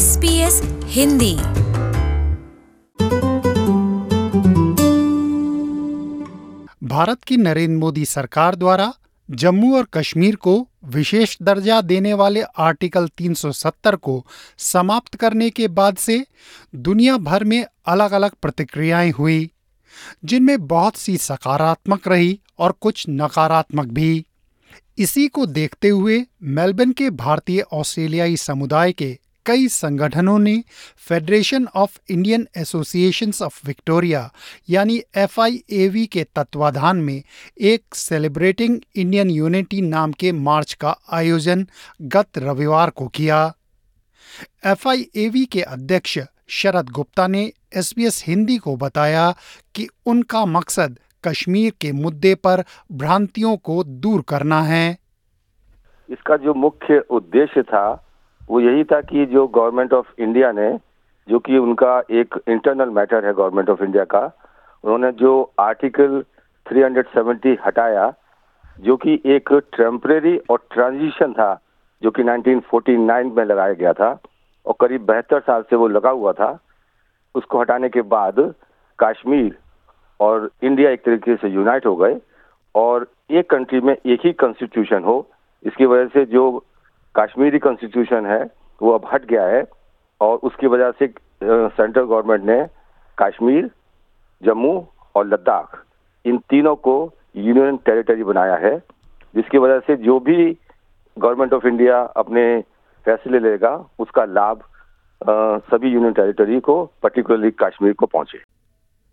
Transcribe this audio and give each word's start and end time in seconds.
S 0.00 0.16
P 0.16 0.28
S 0.28 0.60
Hindi. 0.84 1.34
Bharat 6.88 7.22
की 7.22 7.36
नरेंद्र 7.36 7.78
मोदी 7.78 8.04
सरकार 8.04 8.54
द्वारा 8.54 8.92
जम्मू 9.30 9.76
और 9.76 9.88
कश्मीर 9.94 10.36
को 10.36 10.68
विशेष 10.84 11.36
दर्जा 11.42 11.80
देने 11.80 12.14
वाले 12.14 12.42
आर्टिकल 12.58 13.08
370 13.08 13.96
को 13.96 14.26
समाप्त 14.58 15.14
करने 15.14 15.50
के 15.50 15.68
बाद 15.68 15.96
से 15.96 16.26
दुनिया 16.74 17.16
भर 17.16 17.44
में 17.44 17.64
अलग 17.86 18.12
अलग 18.12 18.30
प्रतिक्रियाएँ 18.42 19.10
हुई, 19.10 19.50
जिनमें 20.24 20.66
बहुत 20.66 20.96
सी 20.96 21.16
सकारात्मक 21.16 22.08
रही 22.08 22.40
और 22.58 22.72
कुछ 22.80 23.06
नकारात्मक 23.08 23.86
भी। 23.86 24.26
इसी 24.98 25.28
को 25.28 25.46
देखते 25.46 25.88
हुए 25.88 26.24
मेलबर्न 26.42 26.92
के 26.92 27.10
भारतीय 27.10 27.60
ऑस्ट्रेलियाई 27.60 28.36
समुदाय 28.36 28.92
के 28.92 29.18
कई 29.46 29.68
संगठनों 29.68 30.38
ने 30.38 30.62
federation 30.96 31.66
of 31.74 31.98
Indian 32.10 32.48
associations 32.56 33.42
of 33.42 33.66
Victoria 33.66 34.32
यानी 34.70 35.00
FIAV 35.16 36.06
के 36.06 36.24
तत्वाधान 36.24 36.96
में 36.96 37.22
एक 37.60 37.94
सेलिब्रेटिंग 37.94 38.80
इंडियन 38.96 39.30
यूनिटी 39.30 39.80
नाम 39.80 40.12
के 40.12 40.32
मार्च 40.32 40.74
का 40.74 40.96
आयोजन 41.12 41.66
गत 42.02 42.38
रविवार 42.38 42.90
को 42.90 43.08
किया। 43.08 43.54
FIAV 44.66 45.46
के 45.46 45.62
अध्यक्ष 45.62 46.18
शरद 46.48 46.88
गुप्ता 46.88 47.26
ने 47.26 47.52
एसबीएस 47.76 48.24
हिंदी 48.26 48.58
को 48.58 48.76
बताया 48.76 49.34
कि 49.74 49.88
उनका 50.06 50.44
मकसद 50.46 50.98
कश्मीर 51.24 51.72
के 51.80 51.92
मुद्दे 51.92 52.34
पर 52.34 52.64
भ्रांतियों 52.92 53.56
को 53.56 53.84
दूर 53.84 54.24
करना 54.28 54.62
है। 54.62 54.98
इसका 56.10 56.36
जो 56.36 56.54
मुख्य 56.54 56.98
उद्देश्य 57.10 57.62
था 57.62 58.06
वो 58.50 58.60
यही 58.60 58.84
था 58.84 59.00
कि 59.00 59.26
जो 59.26 59.46
गवर्नमेंट 59.46 59.92
ऑफ़ 59.92 60.06
इंडिया 60.18 60.52
ने, 60.52 60.78
जो 61.28 61.38
कि 61.38 61.58
उनका 61.58 62.02
एक 62.10 62.34
इंटरनल 62.48 62.88
मैटर 62.88 63.26
है 63.26 63.32
गवर्नमेंट 63.32 63.70
ऑफ़ 63.70 63.82
इंडिया 63.82 64.04
का, 64.04 64.38
उन्होंने 64.84 65.12
जो 65.12 65.52
आर्टिकल 65.60 66.24
370 66.66 67.56
हटाया, 67.66 68.14
जो 68.80 68.96
कि 68.96 69.22
एक 69.26 69.52
टेम्परेरी 69.52 70.38
और 70.38 70.66
ट्रांजिशन 70.70 71.32
था, 71.32 71.60
जो 72.02 72.10
कि 72.10 72.22
1949 72.22 73.36
में 73.36 73.44
लगाया 73.44 73.72
गया 73.72 73.92
था, 73.92 74.18
और 74.66 74.74
करीब 74.80 75.04
बहत्तर 75.04 75.40
साल 75.40 75.62
से 75.62 75.76
वो 75.76 75.88
लगा 75.88 76.10
हुआ 76.10 76.32
था, 76.32 76.58
उसको 77.34 77.60
हटाने 77.60 77.88
के 77.88 78.02
बाद 78.02 78.54
कश्मीर 78.98 79.58
और 80.20 80.50
इंडिया 80.62 80.90
एक 80.90 81.04
तरीके 81.04 81.36
से 81.36 81.48
यूनाइट 81.48 81.86
हो 81.86 81.96
गए, 81.96 82.20
और 82.74 83.06
एक 83.30 83.50
कंट्री 83.50 83.80
में 83.80 83.96
एक 84.06 84.20
ही 84.24 84.32
कॉन्स्टिट्यूशन 84.32 85.04
हो, 85.04 85.28
इसकी 85.64 85.86
वजह 85.86 86.06
से 86.06 86.24
जो 86.24 86.64
कश्मीरी 87.14 87.58
कॉन्स्टिट्यूशन 87.58 88.26
है, 88.26 88.42
वो 88.80 88.92
अब 88.92 89.08
हट 89.12 89.24
गया 89.26 89.46
है 89.46 89.64
और 90.20 90.36
उसकी 90.38 90.66
वजह 90.66 90.90
से 90.98 91.06
सेंट्रल 91.42 92.04
गवर्नमेंट 92.04 92.44
ने 92.44 92.66
कश्मीर, 93.18 93.70
जम्मू 94.42 94.72
और 95.14 95.26
लद्दाख, 95.26 95.84
इन 96.24 96.38
तीनों 96.50 96.74
को 96.78 96.94
यूनियन 97.36 97.76
टेरिटरी 97.76 98.24
बनाया 98.24 98.54
है, 98.58 98.76
जिसकी 99.34 99.58
वजह 99.58 99.78
से 99.86 99.96
जो 99.98 100.18
भी 100.20 100.56
गवर्नमेंट 101.16 101.52
ऑफ़ 101.52 101.66
इंडिया 101.66 102.00
अपने 102.16 102.44
फैसले 103.06 103.38
लेगा, 103.40 103.72
उसका 103.98 104.24
लाभ 104.26 104.62
सभी 105.70 105.88
यूनियन 105.88 106.12
टेरिटरी 106.12 106.60
को 106.60 106.84
पर्टिकुलरली 107.02 107.50
कश्मीर 107.60 107.92
को 107.92 108.06
पहुँचे। 108.06 108.38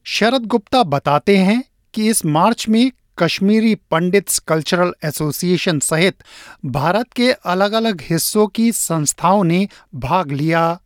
शरद 0.05 0.45
गुप्ता 0.47 0.83
बताते 0.89 1.35
हैं 1.37 1.61
कि 1.93 2.07
इस 2.09 2.25
मार्च 2.25 2.65
में 2.69 2.91
कश्मीरी 3.19 3.75
पंडित्स 3.91 4.39
कल्चरल 4.39 4.93
एसोसिएशन 5.05 5.79
सहित 5.79 6.23
भारत 6.65 7.13
के 7.15 7.31
अलग 7.31 7.71
अलग 7.71 8.01
हिस्सों 8.01 8.47
की 8.47 8.71
संस्थाओं 8.71 9.43
ने 9.43 9.67
भाग 9.95 10.31
लिया। 10.31 10.79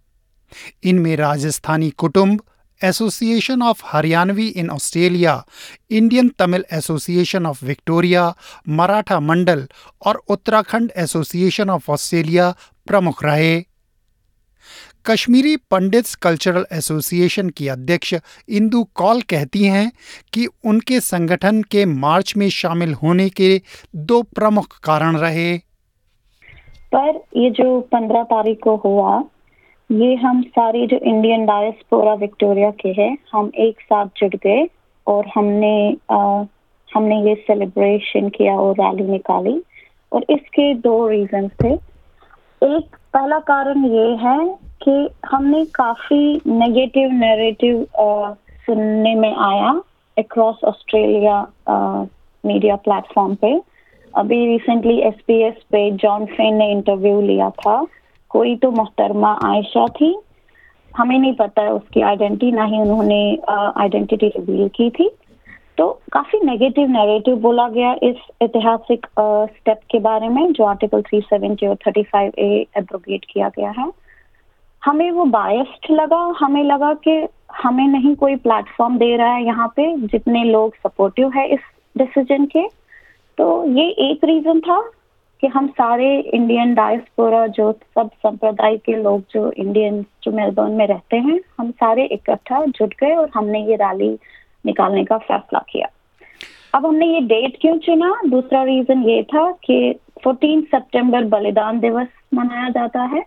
इनमें 0.83 1.15
Rajasthani 1.15 1.89
Kutumb, 1.89 2.41
association 2.81 3.61
of 3.61 3.81
Haryanvi 3.85 4.47
in 4.47 4.69
Australia, 4.69 5.45
Indian 5.91 6.29
Tamil 6.39 6.65
association 6.73 7.45
of 7.45 7.65
Victoria, 7.65 8.33
Maratha 8.69 9.19
Mandal 9.19 9.67
और 10.05 10.21
उत्तराखंड 10.27 10.91
एसोसिएशन 10.97 11.69
ऑफ़ 11.69 11.91
ऑस्ट्रेलिया 11.91 12.55
प्रमुख 12.87 13.23
रहे। 13.23 13.59
कश्मीरी 15.05 15.55
पंडित्स 15.57 16.15
कल्चरल 16.15 16.65
एसोसिएशन 16.73 17.49
की 17.49 17.67
अध्यक्ष 17.67 18.13
इंदु 18.49 18.83
कौल 18.83 19.21
कहती 19.21 19.63
हैं 19.63 19.91
कि 20.33 20.45
उनके 20.65 20.99
संगठन 20.99 21.61
के 21.61 21.85
मार्च 21.85 22.33
में 22.37 22.49
शामिल 22.49 22.93
होने 22.93 23.29
के 23.29 23.61
दो 23.95 24.21
प्रमुख 24.21 24.79
कारण 24.79 25.17
रहे। 25.17 25.57
पर 26.95 27.23
ये 27.35 27.49
जो 27.49 27.79
पंद्रह 27.81 28.23
तारीख 28.23 28.59
को 28.59 28.75
हुआ 28.75 29.23
ये 29.91 30.15
हम 30.15 30.41
सारी 30.41 30.87
जो 30.87 30.97
इंडियन 30.97 31.45
डायस्पोरा 31.45 32.13
विक्टोरिया 32.13 32.71
के 32.71 32.89
हैं 32.89 33.17
हम 33.31 33.51
एक 33.55 33.81
साथ 33.81 34.05
जुट 34.17 34.35
गए 34.35 34.69
और 35.07 35.31
हमने 35.35 35.97
आ, 36.11 36.43
हमने 36.93 37.29
ये 37.29 37.35
सेलिब्रेशन 37.35 38.29
किया 38.29 38.55
और 38.55 38.75
रैली 38.79 39.11
निकाली। 39.11 39.61
और 40.13 40.25
इसके 40.29 40.73
दो 40.73 41.07
रीजन 41.07 41.47
थे। 41.47 41.73
एक 42.63 42.97
पहला 43.13 43.37
कारण 43.47 43.85
ये 43.85 44.07
है 44.17 44.37
कि 44.83 45.09
हमने 45.25 45.63
काफ़ी 45.75 46.41
नेगेटिव 46.47 47.11
नैरेटिव 47.13 47.85
सुनने 48.65 49.13
में 49.15 49.33
आया 49.35 49.71
अक्रॉस 50.17 50.63
ऑस्ट्रेलिया 50.63 51.39
मीडिया 52.43 52.75
प्लेटफॉर्म 52.75 53.35
पे। 53.35 53.53
अभी 54.13 54.45
रिसेंटली 54.45 54.97
एसपीएस 54.99 55.55
पे 55.71 55.89
जॉन 56.03 56.25
फेन 56.25 56.55
ने 56.55 56.71
इंटरव्यू 56.71 57.21
लिया 57.21 57.49
था। 57.49 57.85
कोई 58.31 58.55
तो 58.55 58.71
मोहतरमा 58.71 59.37
आयशा 59.45 59.85
थी। 59.99 60.15
हमें 60.91 61.17
नहीं 61.19 61.33
पता 61.33 61.69
उसकी 61.71 62.01
आइडेंटिटी 62.01 62.51
ना 62.51 62.63
ही 62.63 62.79
उन्होंने 62.81 63.21
आइडेंटिटी 63.81 64.27
रिवील 64.27 64.67
की 64.75 64.89
थी। 64.89 65.09
तो 65.77 65.87
काफ़ी 66.11 66.39
नेगेटिव 66.43 66.87
नैरेटिव 66.87 67.35
बोला 67.35 67.67
गया 67.69 67.93
इस 68.03 68.15
ऐतिहासिक 68.41 69.05
स्टेप 69.19 69.79
के 69.91 69.99
बारे 69.99 70.27
में, 70.29 70.51
जो 70.53 70.63
आर्टिकल 70.63 71.01
370 71.01 71.67
और 71.67 71.75
35 71.87 72.31
ए 72.39 72.65
एब्रोगेट 72.77 73.25
किया 73.33 73.49
गया 73.49 73.69
है। 73.69 73.89
हमें 74.83 75.11
वो 75.11 75.25
बायस्ड 75.25 75.91
लगा, 75.91 76.21
हमें 76.39 76.63
लगा 76.63 76.93
कि 76.93 77.27
हमें 77.63 77.87
नहीं 77.87 78.15
कोई 78.15 78.35
प्लेटफॉर्म 78.35 78.97
दे 78.97 79.15
रहा 79.17 79.33
है 79.33 79.43
यहाँ 79.45 79.67
पे, 79.67 79.95
जितने 79.97 80.43
लोग 80.43 80.75
सपोर्टिव 80.75 81.31
है 81.35 81.47
इस 81.47 81.59
डिसीज़न 81.97 82.45
के। 82.45 82.67
तो 83.37 83.65
ये 83.65 83.89
एक 84.11 84.23
रीजन 84.23 84.59
था 84.59 84.81
कि 85.41 85.47
हम 85.47 85.67
सारे 85.67 86.19
इंडियन 86.19 86.73
डायस्पोरा 86.73 87.45
जो 87.47 87.71
सब 87.71 88.09
संप्रदाय 88.15 88.77
के 88.77 88.95
लोग, 88.95 89.23
जो 89.31 89.51
इंडियन 89.51 90.05
जो 90.23 90.31
मेलबर्न 90.31 90.71
में 90.71 90.85
रहते 90.87 91.17
हैं, 91.17 91.39
हम 91.59 91.71
सारे 91.71 92.05
इकट्ठा 92.05 92.65
जुट 92.65 92.93
गए 92.99 93.15
और 93.15 93.29
हमने 93.33 93.65
ये 93.65 93.75
रैली 93.75 94.17
निकालने 94.65 95.03
का 95.05 95.17
फैसला 95.19 95.59
किया। 95.69 95.87
अब 96.75 96.85
हमने 96.85 97.05
ये 97.07 97.19
डेट 97.27 97.57
क्यों 97.61 97.77
चुना? 97.79 98.11
दूसरा 98.29 98.63
रीजन 98.63 99.03
ये 99.03 99.21
था 99.23 99.51
कि 99.65 99.93
14 100.23 100.61
सितंबर 100.65 101.23
बलिदान 101.27 101.79
दिवस 101.79 102.07
मनाया 102.33 102.69
जाता 102.69 103.01
है। 103.03 103.23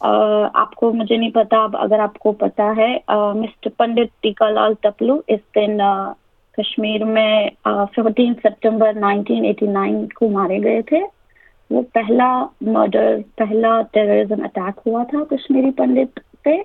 आपको 0.00 0.92
मुझे 0.92 1.16
नहीं 1.16 1.30
पता, 1.32 1.62
अब 1.64 1.76
अगर 1.76 2.00
आपको 2.00 2.32
पता 2.40 2.64
है 2.72 2.90
मिस्टर 3.10 3.70
पंडित 3.78 4.10
टीकालाल 4.22 4.74
तपलू 4.84 5.22
इस 5.28 5.40
दिन 5.54 5.78
कश्मीर 6.58 7.04
में 7.04 7.50
फोर्टीन 7.66 8.34
सितंबर 8.36 8.94
1989 8.96 10.08
को 10.16 10.28
मारे 10.28 10.58
गए 10.60 10.82
थे। 10.92 11.02
वो 11.70 11.82
पहला 11.94 12.28
मर्डर 12.64 13.22
पहला 13.38 13.80
टेररिज्म 13.94 14.44
अटैक 14.44 14.78
हुआ 14.86 15.04
था 15.04 15.24
कश्मीरी 15.32 15.70
पंडित 15.78 16.20
पे। 16.44 16.56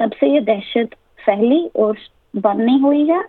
तब 0.00 0.12
से 0.20 0.26
ये 0.26 0.40
दहशत 0.42 0.94
फैली 1.24 1.64
और 1.76 1.96
बंद 2.36 2.60
नहीं 2.60 2.80
हुई 2.80 3.06
है। 3.06 3.22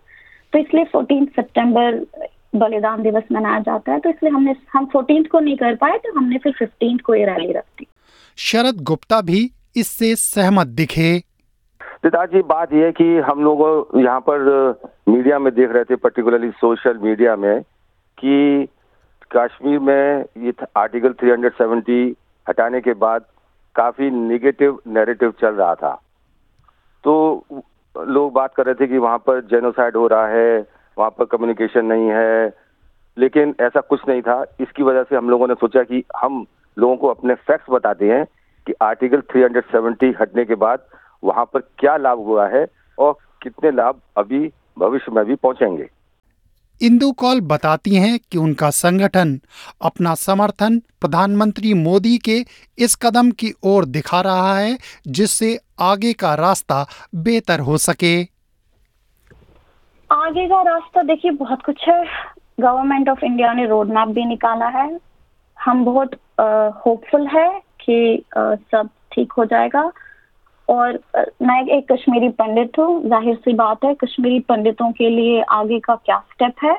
तो 0.54 0.60
इसलिए 0.60 0.84
फोर्टीन 0.92 1.26
सितंबर 1.36 2.00
बलिदान 2.56 3.02
दिवस 3.04 3.24
मनाया 3.32 3.60
जाता 3.62 3.92
है। 3.92 4.00
तो 4.00 4.10
इसलिए 4.10 4.32
हमने 4.32 4.56
हम 4.74 4.86
फोर्टीन 4.94 5.24
को 5.32 5.40
नहीं 5.40 5.56
कर 5.58 5.76
पाए 5.76 5.98
तो 5.98 6.18
हमने 6.18 6.38
फिर 6.38 6.54
फिफ्टीन 6.60 6.98
को 6.98 7.16
ये 7.16 7.26
रैली 7.26 7.52
रख 7.54 7.64
दी। 7.80 7.88
शरद 8.38 8.84
गुप्ता 8.84 9.22
भी 9.22 9.50
इससे 9.78 10.16
सहमत 10.18 10.68
दिखे। 10.78 11.18
पिताजी 12.04 12.42
बात 12.46 12.74
यह 12.74 12.92
कि 12.92 13.06
हम 13.28 13.44
लोग 13.44 13.92
यहाँ 13.98 14.20
पर 14.30 14.40
मीडिया 15.10 15.40
में 15.40 15.54
देख 15.54 15.72
रहे 15.72 15.84
थे 15.84 15.96
पर्टिकुलरली 15.98 16.50
सोशल 16.58 16.98
मीडिया 17.04 17.36
में 17.36 17.62
कि 18.18 18.68
कश्मीर 19.32 19.80
में 19.80 20.26
ये 20.38 20.54
आर्टिकल 20.78 21.14
370 21.22 22.02
हटाने 22.48 22.82
के 22.82 22.94
बाद 22.96 23.26
काफ़ी 23.76 24.10
निगेटिव 24.12 24.80
नैरेटिव 24.88 25.34
चल 25.42 25.54
रहा 25.56 25.76
था। 25.76 25.94
तो 27.04 27.14
लोग 27.98 28.34
बात 28.34 28.54
कर 28.56 28.66
रहे 28.66 28.76
थे 28.76 28.88
कि 28.88 28.98
वहाँ 28.98 29.18
पर 29.18 29.42
जेनोसाइड 29.42 29.96
हो 29.96 30.08
रहा 30.08 30.28
है, 30.28 30.68
वहाँ 30.98 31.10
पर 31.10 31.26
कम्युनिकेशन 31.26 31.86
नहीं 31.86 32.08
है, 32.08 32.54
लेकिन 33.18 33.56
ऐसा 33.62 33.82
कुछ 33.82 34.02
नहीं 34.10 34.22
था। 34.22 34.46
इसकी 34.60 34.84
वजह 34.84 35.04
से 35.04 35.16
हम 35.16 35.30
लोगों 35.30 35.48
ने 35.48 35.54
सोचा 35.54 35.84
कि 35.84 36.04
हम 36.18 36.46
लोगों 36.78 36.98
को 36.98 37.08
अपने 37.08 37.34
फैक्ट्स 37.34 37.70
बताते 37.70 38.10
हैं 38.10 38.26
कि 38.68 38.74
आर्टिकल 38.82 39.22
370 39.36 40.14
हटने 40.22 40.46
के 40.46 40.56
बाद 40.56 40.80
वहाँ 41.24 41.46
पर 41.46 41.60
क्या 41.60 41.98
लाभ 41.98 42.18
हुआ 42.18 42.48
है 42.48 42.68
और 42.98 43.16
कितने 43.42 43.72
लाभ 43.72 44.00
अभी 44.18 44.52
भविष्य 44.80 45.12
में 45.12 45.26
भी 45.26 45.36
पहुँचेंगे। 45.36 45.90
इंदु 46.82 47.12
कौल 47.12 47.42
बताती 47.42 47.96
हैं 47.96 48.20
कि 48.32 48.38
उनका 48.38 48.70
संगठन 48.70 49.40
अपना 49.82 50.14
समर्थन 50.16 50.80
प्रधानमंत्री 50.80 51.74
मोदी 51.74 52.18
के 52.18 52.46
इस 52.78 52.96
कदम 52.96 53.32
की 53.32 53.54
ओर 53.64 53.86
दिखा 53.86 54.22
रहा 54.22 54.58
है 54.58 54.78
जिससे 55.08 55.60
आगे 55.80 56.14
का 56.14 56.34
रास्ता 56.36 56.86
बेहतर 57.16 57.60
हो 57.60 57.78
सके। 57.78 58.16
आगे 60.12 60.48
का 60.48 60.62
रास्ता 60.62 61.04
देखिए 61.04 61.32
बहुत 61.32 61.62
कुछ 61.66 61.88
है। 61.88 62.04
गवर्नमेंट 62.60 63.10
ऑफ़ 63.10 63.26
इंडिया 63.26 63.54
ने 63.54 63.66
रोड 63.66 63.90
मैप 63.90 64.08
भी 64.08 64.26
निकाला 64.26 64.68
है। 64.68 65.00
हम 65.58 65.86
बहुत 65.86 66.14
होपफुल 66.86 67.28
है 67.28 67.50
कि 67.82 68.26
uh, 68.38 68.58
सब 68.72 68.90
ठीक 69.12 69.32
हो 69.32 69.46
जाएगा। 69.46 69.92
और 70.70 71.00
मैं 71.42 71.62
एक 71.68 71.92
कश्मीरी 71.92 72.30
पंडित 72.40 72.80
हूँ, 72.80 73.02
ज़ाहिर 73.10 73.36
सी 73.36 73.54
बात 73.54 73.86
है, 73.86 73.94
कश्मीरी 73.96 74.40
पंडितों 74.50 74.92
के 74.92 75.10
लिए 75.10 75.42
आगे 75.52 75.80
का 75.80 75.96
क्या 75.96 76.18
स्टेप 76.32 76.64
है? 76.64 76.78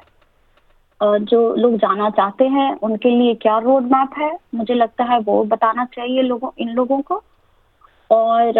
जो 1.01 1.55
लोग 1.55 1.77
जाना 1.77 2.09
चाहते 2.11 2.45
हैं, 2.49 2.73
उनके 2.83 3.11
लिए 3.11 3.35
क्या 3.43 3.57
रोड 3.59 3.91
मैप 3.93 4.19
है? 4.19 4.31
मुझे 4.55 4.75
लगता 4.75 5.05
है 5.05 5.19
वो 5.21 5.43
बताना 5.45 5.85
चाहिए 5.95 6.23
लोगों, 6.23 6.51
इन 6.59 6.69
लोगों 6.75 7.01
को। 7.01 7.23
और 8.11 8.59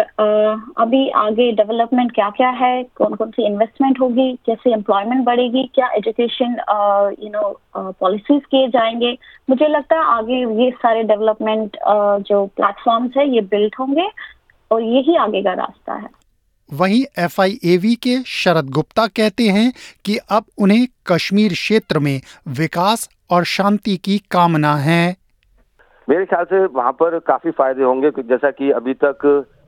अभी 0.77 1.09
आगे 1.09 1.51
डेवलपमेंट 1.55 2.11
क्या 2.15 2.29
क्या 2.29 2.49
है? 2.49 2.83
कौन 2.97 3.13
कौन 3.15 3.29
सी 3.31 3.45
इन्वेस्टमेंट 3.45 3.99
होगी? 4.01 4.31
कैसे 4.45 4.73
एम्प्लॉयमेंट 4.73 5.23
बढ़ेगी? 5.25 5.63
क्या 5.75 5.89
एजुकेशन 5.97 6.57
यू 7.23 7.29
नो 7.29 7.59
पॉलिसीज़ 7.77 8.43
किए 8.51 8.67
जाएँगे? 8.69 9.17
मुझे 9.49 9.67
लगता 9.67 9.95
है 9.95 10.03
आगे 10.17 10.43
ये 10.63 10.69
सारे 10.81 11.03
डेवलपमेंट 11.03 11.77
जो 12.27 12.45
प्लेटफॉर्म्स 12.55 13.17
है, 13.17 13.29
ये 13.29 13.41
बिल्ड 13.41 13.75
होंगे। 13.79 14.07
और 14.71 14.81
यही 14.83 15.15
आगे 15.17 15.41
का 15.43 15.53
रास्ता 15.55 15.93
है। 15.95 16.09
वहीं 16.69 17.03
एफआईएवी 17.19 17.93
के 18.03 18.17
शरद 18.27 18.69
गुप्ता 18.69 19.05
कहते 19.09 19.43
हैं 19.49 19.71
कि 20.05 20.17
अब 20.31 20.45
उन्हें 20.57 20.87
कश्मीर 21.07 21.53
क्षेत्र 21.53 21.99
में 21.99 22.19
विकास 22.57 23.09
और 23.31 23.43
शांति 23.45 23.95
की 23.97 24.17
कामना 24.31 24.75
है। 24.77 25.15
मेरे 26.07 26.25
ख्याल 26.25 26.45
से 26.45 26.65
वहाँ 26.65 26.91
पर 26.99 27.17
काफ़ी 27.27 27.51
फ़ायदे 27.51 27.83
होंगे 27.83 28.11
जैसा 28.19 28.51
कि 28.51 28.71
अभी 28.71 28.93
तक 29.03 29.25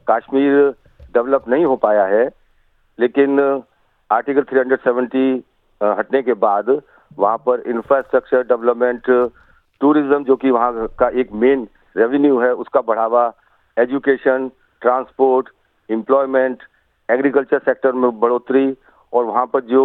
कश्मीर 0.08 0.70
डेवलप 1.14 1.48
नहीं 1.50 1.66
हो 1.66 1.76
पाया 1.78 2.06
है 2.08 2.26
लेकिन 3.00 3.40
आर्टिकल 4.10 4.44
370 4.52 5.26
हटने 5.82 6.22
के 6.22 6.34
बाद 6.44 6.70
वहाँ 7.18 7.38
पर 7.46 7.64
इंफ्रास्ट्रक्चर 7.70 8.44
डेवलपमेंट 8.48 9.10
टूरिज़्म 9.82 10.24
जो 10.24 10.36
कि 10.36 10.52
वहाँ 10.52 10.88
का 11.00 11.10
एक 11.20 11.32
मेन 11.42 11.68
रेवेन्यू 11.96 12.40
है 12.40 12.52
उसका 12.64 12.82
बढ़ावा 12.88 13.26
education 13.78 14.50
transport 14.82 15.50
employment 15.90 16.64
agriculture 17.10 17.60
sector 17.60 17.92
में 17.92 18.20
बढ़ोतरी 18.20 18.74
और 19.14 19.24
वहाँ 19.26 19.46
पर 19.54 19.62
जो 19.66 19.84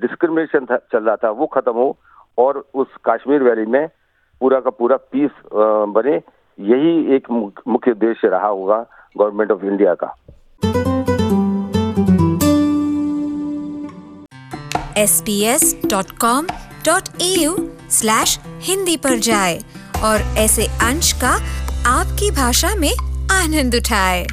डिस्क्रिमिनेशन 0.00 0.66
चल 0.66 1.02
रहा 1.04 1.16
था, 1.16 1.30
वो 1.30 1.46
खत्म 1.46 1.72
हो 1.72 1.96
और 2.38 2.64
उस 2.74 2.86
कश्मीर 3.08 3.42
वैली 3.42 3.66
में 3.66 3.86
पूरा 4.40 4.60
का 4.60 4.70
पूरा 4.70 4.96
पीस 5.12 5.30
बने, 5.96 6.16
यही 6.58 7.14
एक 7.16 7.30
मुख्य 7.68 7.90
उद्देश्य 7.90 8.28
रहा 8.28 8.48
होगा 8.48 8.84
गवर्नमेंट 9.18 9.50
ऑफ़ 9.52 9.64
इंडिया 9.64 9.94
का। 10.02 10.14
S 14.98 15.22
P 15.26 15.40
S 15.44 15.74
dot 15.86 16.10
com 16.20 16.46
dot 16.86 17.08
A 17.22 17.32
U 17.42 17.56
slash 17.92 18.38
Hindi 18.68 18.96
पर 18.96 19.18
जाए 19.28 19.58
और 20.04 20.20
ऐसे 20.38 20.66
अंश 20.86 21.12
का 21.22 21.32
आपकी 21.90 22.30
भाषा 22.36 22.74
में 22.76 22.92
आनंद 23.34 23.74
उठाए। 23.74 24.26